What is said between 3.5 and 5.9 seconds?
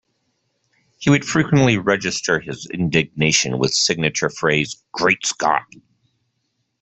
with signature phrase Great Scott!